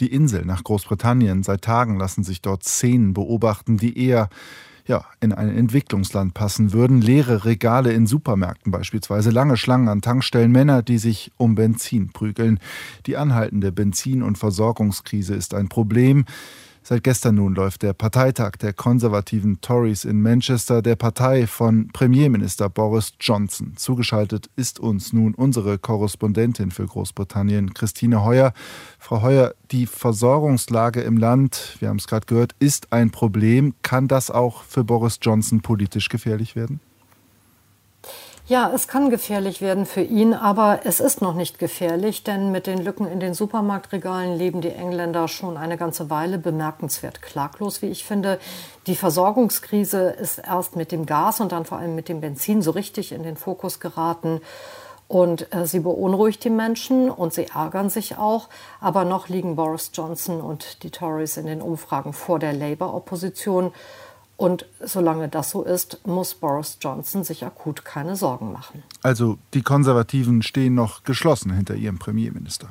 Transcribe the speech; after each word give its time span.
die 0.00 0.12
Insel 0.12 0.44
nach 0.44 0.64
Großbritannien. 0.64 1.42
Seit 1.42 1.62
Tagen 1.62 1.98
lassen 1.98 2.24
sich 2.24 2.42
dort 2.42 2.64
Szenen 2.64 3.14
beobachten, 3.14 3.76
die 3.76 3.98
eher 3.98 4.28
ja, 4.88 5.04
in 5.20 5.32
ein 5.32 5.54
Entwicklungsland 5.54 6.32
passen 6.32 6.72
würden. 6.72 7.02
Leere 7.02 7.44
Regale 7.44 7.92
in 7.92 8.06
Supermärkten 8.06 8.72
beispielsweise, 8.72 9.30
lange 9.30 9.58
Schlangen 9.58 9.88
an 9.88 10.00
Tankstellen, 10.00 10.50
Männer, 10.50 10.82
die 10.82 10.98
sich 10.98 11.30
um 11.36 11.54
Benzin 11.54 12.08
prügeln. 12.08 12.58
Die 13.06 13.18
anhaltende 13.18 13.70
Benzin- 13.70 14.22
und 14.22 14.38
Versorgungskrise 14.38 15.34
ist 15.34 15.52
ein 15.52 15.68
Problem. 15.68 16.24
Seit 16.88 17.04
gestern 17.04 17.34
nun 17.34 17.54
läuft 17.54 17.82
der 17.82 17.92
Parteitag 17.92 18.52
der 18.52 18.72
konservativen 18.72 19.60
Tories 19.60 20.06
in 20.06 20.22
Manchester, 20.22 20.80
der 20.80 20.96
Partei 20.96 21.46
von 21.46 21.88
Premierminister 21.88 22.70
Boris 22.70 23.12
Johnson. 23.20 23.74
Zugeschaltet 23.76 24.48
ist 24.56 24.80
uns 24.80 25.12
nun 25.12 25.34
unsere 25.34 25.76
Korrespondentin 25.76 26.70
für 26.70 26.86
Großbritannien, 26.86 27.74
Christine 27.74 28.24
Heuer. 28.24 28.54
Frau 28.98 29.20
Heuer, 29.20 29.52
die 29.70 29.84
Versorgungslage 29.84 31.02
im 31.02 31.18
Land, 31.18 31.76
wir 31.78 31.90
haben 31.90 31.98
es 31.98 32.06
gerade 32.06 32.24
gehört, 32.24 32.54
ist 32.58 32.90
ein 32.90 33.10
Problem. 33.10 33.74
Kann 33.82 34.08
das 34.08 34.30
auch 34.30 34.62
für 34.62 34.82
Boris 34.82 35.18
Johnson 35.20 35.60
politisch 35.60 36.08
gefährlich 36.08 36.56
werden? 36.56 36.80
Ja, 38.48 38.70
es 38.74 38.88
kann 38.88 39.10
gefährlich 39.10 39.60
werden 39.60 39.84
für 39.84 40.00
ihn, 40.00 40.32
aber 40.32 40.80
es 40.84 41.00
ist 41.00 41.20
noch 41.20 41.34
nicht 41.34 41.58
gefährlich, 41.58 42.24
denn 42.24 42.50
mit 42.50 42.66
den 42.66 42.82
Lücken 42.82 43.06
in 43.06 43.20
den 43.20 43.34
Supermarktregalen 43.34 44.38
leben 44.38 44.62
die 44.62 44.70
Engländer 44.70 45.28
schon 45.28 45.58
eine 45.58 45.76
ganze 45.76 46.08
Weile 46.08 46.38
bemerkenswert 46.38 47.20
klaglos, 47.20 47.82
wie 47.82 47.88
ich 47.88 48.06
finde. 48.06 48.40
Die 48.86 48.96
Versorgungskrise 48.96 50.08
ist 50.08 50.38
erst 50.38 50.76
mit 50.76 50.92
dem 50.92 51.04
Gas 51.04 51.42
und 51.42 51.52
dann 51.52 51.66
vor 51.66 51.76
allem 51.76 51.94
mit 51.94 52.08
dem 52.08 52.22
Benzin 52.22 52.62
so 52.62 52.70
richtig 52.70 53.12
in 53.12 53.22
den 53.22 53.36
Fokus 53.36 53.80
geraten. 53.80 54.40
Und 55.08 55.54
äh, 55.54 55.66
sie 55.66 55.80
beunruhigt 55.80 56.42
die 56.42 56.50
Menschen 56.50 57.10
und 57.10 57.34
sie 57.34 57.48
ärgern 57.54 57.90
sich 57.90 58.16
auch. 58.16 58.48
Aber 58.80 59.04
noch 59.04 59.28
liegen 59.28 59.56
Boris 59.56 59.90
Johnson 59.92 60.40
und 60.40 60.82
die 60.82 60.90
Tories 60.90 61.36
in 61.36 61.44
den 61.44 61.60
Umfragen 61.60 62.14
vor 62.14 62.38
der 62.38 62.54
Labour-Opposition. 62.54 63.72
Und 64.38 64.66
solange 64.80 65.28
das 65.28 65.50
so 65.50 65.64
ist, 65.64 66.06
muss 66.06 66.36
Boris 66.36 66.78
Johnson 66.80 67.24
sich 67.24 67.44
akut 67.44 67.84
keine 67.84 68.14
Sorgen 68.14 68.52
machen. 68.52 68.84
Also 69.02 69.36
die 69.52 69.62
Konservativen 69.62 70.42
stehen 70.42 70.76
noch 70.76 71.02
geschlossen 71.02 71.52
hinter 71.52 71.74
ihrem 71.74 71.98
Premierminister. 71.98 72.68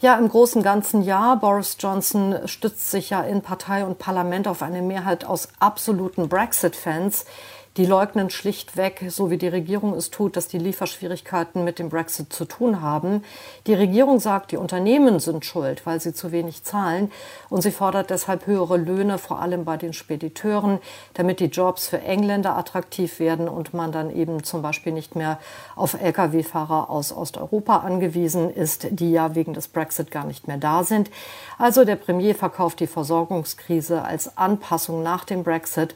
Ja, 0.00 0.16
im 0.16 0.30
großen 0.30 0.62
ganzen 0.62 1.02
Jahr. 1.02 1.38
Boris 1.38 1.76
Johnson 1.78 2.36
stützt 2.46 2.90
sich 2.90 3.10
ja 3.10 3.20
in 3.20 3.42
Partei 3.42 3.84
und 3.84 3.98
Parlament 3.98 4.48
auf 4.48 4.62
eine 4.62 4.80
Mehrheit 4.80 5.26
aus 5.26 5.48
absoluten 5.58 6.30
Brexit-Fans. 6.30 7.26
Die 7.76 7.86
leugnen 7.86 8.30
schlichtweg, 8.30 9.04
so 9.10 9.30
wie 9.30 9.38
die 9.38 9.46
Regierung 9.46 9.94
es 9.94 10.10
tut, 10.10 10.36
dass 10.36 10.48
die 10.48 10.58
Lieferschwierigkeiten 10.58 11.62
mit 11.62 11.78
dem 11.78 11.88
Brexit 11.88 12.32
zu 12.32 12.44
tun 12.44 12.82
haben. 12.82 13.22
Die 13.68 13.74
Regierung 13.74 14.18
sagt, 14.18 14.50
die 14.50 14.56
Unternehmen 14.56 15.20
sind 15.20 15.44
schuld, 15.44 15.86
weil 15.86 16.00
sie 16.00 16.12
zu 16.12 16.32
wenig 16.32 16.64
zahlen. 16.64 17.12
Und 17.48 17.62
sie 17.62 17.70
fordert 17.70 18.10
deshalb 18.10 18.48
höhere 18.48 18.76
Löhne, 18.76 19.18
vor 19.18 19.38
allem 19.38 19.64
bei 19.64 19.76
den 19.76 19.92
Spediteuren, 19.92 20.80
damit 21.14 21.38
die 21.38 21.44
Jobs 21.44 21.86
für 21.86 22.00
Engländer 22.00 22.56
attraktiv 22.56 23.20
werden 23.20 23.48
und 23.48 23.72
man 23.72 23.92
dann 23.92 24.10
eben 24.10 24.42
zum 24.42 24.62
Beispiel 24.62 24.92
nicht 24.92 25.14
mehr 25.14 25.38
auf 25.76 25.94
Lkw-Fahrer 25.94 26.90
aus 26.90 27.12
Osteuropa 27.12 27.76
angewiesen 27.76 28.52
ist, 28.52 28.88
die 28.90 29.12
ja 29.12 29.36
wegen 29.36 29.54
des 29.54 29.68
Brexit 29.68 30.10
gar 30.10 30.26
nicht 30.26 30.48
mehr 30.48 30.58
da 30.58 30.82
sind. 30.82 31.08
Also 31.56 31.84
der 31.84 31.96
Premier 31.96 32.34
verkauft 32.34 32.80
die 32.80 32.88
Versorgungskrise 32.88 34.02
als 34.02 34.36
Anpassung 34.36 35.04
nach 35.04 35.24
dem 35.24 35.44
Brexit 35.44 35.94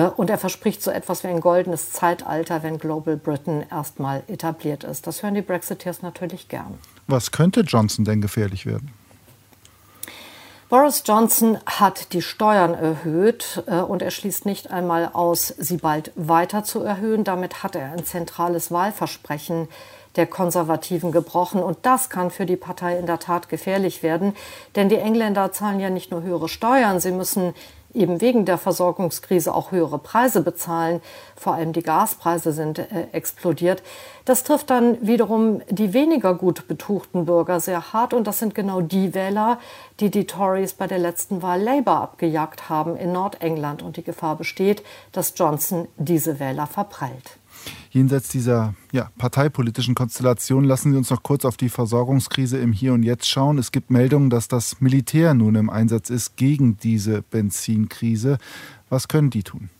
und 0.00 0.28
er 0.28 0.38
verspricht 0.38 0.82
so 0.82 0.90
etwas 0.90 1.22
wie 1.22 1.28
ein 1.28 1.40
goldenes 1.40 1.92
Zeitalter, 1.92 2.62
wenn 2.62 2.78
Global 2.78 3.16
Britain 3.16 3.64
erstmal 3.70 4.24
etabliert 4.26 4.82
ist. 4.82 5.06
Das 5.06 5.22
hören 5.22 5.34
die 5.34 5.42
Brexiteers 5.42 6.02
natürlich 6.02 6.48
gern. 6.48 6.78
Was 7.06 7.30
könnte 7.30 7.60
Johnson 7.60 8.04
denn 8.04 8.20
gefährlich 8.20 8.66
werden? 8.66 8.92
Boris 10.68 11.04
Johnson 11.06 11.58
hat 11.66 12.12
die 12.12 12.22
Steuern 12.22 12.74
erhöht 12.74 13.62
äh, 13.66 13.76
und 13.76 14.02
er 14.02 14.10
schließt 14.10 14.46
nicht 14.46 14.72
einmal 14.72 15.10
aus, 15.12 15.54
sie 15.58 15.76
bald 15.76 16.10
weiter 16.16 16.64
zu 16.64 16.82
erhöhen. 16.82 17.22
Damit 17.22 17.62
hat 17.62 17.76
er 17.76 17.92
ein 17.92 18.04
zentrales 18.04 18.72
Wahlversprechen 18.72 19.68
der 20.16 20.26
Konservativen 20.26 21.12
gebrochen. 21.12 21.62
Und 21.62 21.78
das 21.82 22.10
kann 22.10 22.32
für 22.32 22.46
die 22.46 22.56
Partei 22.56 22.98
in 22.98 23.06
der 23.06 23.20
Tat 23.20 23.48
gefährlich 23.48 24.02
werden. 24.02 24.34
Denn 24.74 24.88
die 24.88 24.96
Engländer 24.96 25.52
zahlen 25.52 25.78
ja 25.78 25.90
nicht 25.90 26.10
nur 26.10 26.22
höhere 26.22 26.48
Steuern, 26.48 26.98
sie 26.98 27.12
müssen 27.12 27.54
eben 27.94 28.20
wegen 28.20 28.44
der 28.44 28.58
Versorgungskrise 28.58 29.54
auch 29.54 29.70
höhere 29.70 29.98
Preise 29.98 30.42
bezahlen. 30.42 31.00
Vor 31.36 31.54
allem 31.54 31.72
die 31.72 31.82
Gaspreise 31.82 32.52
sind 32.52 32.78
äh, 32.78 33.06
explodiert. 33.12 33.82
Das 34.24 34.42
trifft 34.42 34.70
dann 34.70 35.06
wiederum 35.06 35.62
die 35.68 35.92
weniger 35.92 36.34
gut 36.34 36.66
betuchten 36.66 37.24
Bürger 37.26 37.60
sehr 37.60 37.92
hart. 37.92 38.12
Und 38.12 38.26
das 38.26 38.38
sind 38.38 38.54
genau 38.54 38.80
die 38.80 39.14
Wähler, 39.14 39.58
die 40.00 40.10
die 40.10 40.26
Tories 40.26 40.74
bei 40.74 40.86
der 40.86 40.98
letzten 40.98 41.42
Wahl 41.42 41.62
Labour 41.62 42.00
abgejagt 42.00 42.68
haben 42.68 42.96
in 42.96 43.12
Nordengland. 43.12 43.82
Und 43.82 43.96
die 43.96 44.04
Gefahr 44.04 44.36
besteht, 44.36 44.82
dass 45.12 45.34
Johnson 45.36 45.88
diese 45.96 46.40
Wähler 46.40 46.66
verprellt. 46.66 47.38
Jenseits 47.90 48.28
dieser 48.28 48.74
ja, 48.92 49.10
parteipolitischen 49.18 49.94
Konstellation 49.94 50.64
lassen 50.64 50.92
Sie 50.92 50.98
uns 50.98 51.10
noch 51.10 51.22
kurz 51.22 51.44
auf 51.44 51.56
die 51.56 51.68
Versorgungskrise 51.68 52.58
im 52.58 52.72
Hier 52.72 52.92
und 52.92 53.02
Jetzt 53.02 53.28
schauen. 53.28 53.58
Es 53.58 53.72
gibt 53.72 53.90
Meldungen, 53.90 54.30
dass 54.30 54.48
das 54.48 54.80
Militär 54.80 55.34
nun 55.34 55.54
im 55.54 55.70
Einsatz 55.70 56.10
ist 56.10 56.36
gegen 56.36 56.76
diese 56.78 57.22
Benzinkrise. 57.22 58.38
Was 58.88 59.08
können 59.08 59.30
die 59.30 59.42
tun? 59.42 59.70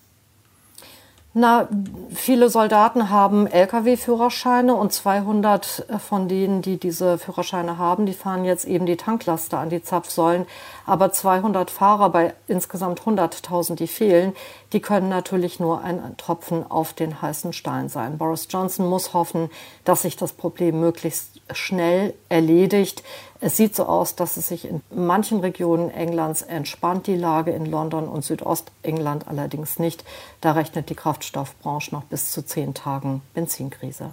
Na, 1.36 1.66
viele 2.10 2.48
Soldaten 2.48 3.10
haben 3.10 3.48
Lkw-Führerscheine 3.48 4.72
und 4.76 4.92
200 4.92 5.84
von 5.98 6.28
denen, 6.28 6.62
die 6.62 6.78
diese 6.78 7.18
Führerscheine 7.18 7.76
haben, 7.76 8.06
die 8.06 8.12
fahren 8.12 8.44
jetzt 8.44 8.64
eben 8.66 8.86
die 8.86 8.96
Tanklaster 8.96 9.58
an 9.58 9.68
die 9.68 9.82
Zapfsäulen. 9.82 10.46
Aber 10.86 11.10
200 11.10 11.72
Fahrer 11.72 12.10
bei 12.10 12.34
insgesamt 12.46 13.00
100.000, 13.00 13.74
die 13.74 13.88
fehlen, 13.88 14.32
die 14.72 14.78
können 14.78 15.08
natürlich 15.08 15.58
nur 15.58 15.80
ein 15.80 16.16
Tropfen 16.18 16.70
auf 16.70 16.92
den 16.92 17.20
heißen 17.20 17.52
Stein 17.52 17.88
sein. 17.88 18.16
Boris 18.16 18.46
Johnson 18.48 18.88
muss 18.88 19.12
hoffen, 19.12 19.50
dass 19.84 20.02
sich 20.02 20.16
das 20.16 20.34
Problem 20.34 20.78
möglichst 20.78 21.33
schnell 21.52 22.14
erledigt. 22.28 23.02
Es 23.40 23.56
sieht 23.56 23.76
so 23.76 23.84
aus, 23.84 24.16
dass 24.16 24.36
es 24.36 24.48
sich 24.48 24.66
in 24.66 24.82
manchen 24.90 25.40
Regionen 25.40 25.90
Englands 25.90 26.42
entspannt, 26.42 27.06
die 27.06 27.16
Lage 27.16 27.50
in 27.50 27.66
London 27.66 28.08
und 28.08 28.24
Südostengland 28.24 29.28
allerdings 29.28 29.78
nicht. 29.78 30.04
Da 30.40 30.52
rechnet 30.52 30.88
die 30.90 30.94
Kraftstoffbranche 30.94 31.94
noch 31.94 32.04
bis 32.04 32.30
zu 32.30 32.44
zehn 32.44 32.74
Tagen 32.74 33.22
Benzinkrise. 33.34 34.12